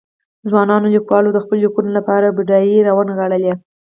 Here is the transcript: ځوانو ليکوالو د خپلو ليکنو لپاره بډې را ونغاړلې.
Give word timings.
ځوانو 0.49 0.85
ليکوالو 0.95 1.33
د 1.33 1.37
خپلو 1.43 1.61
ليکنو 1.65 1.89
لپاره 1.97 2.33
بډې 2.37 2.83
را 2.85 2.91
ونغاړلې. 2.97 3.53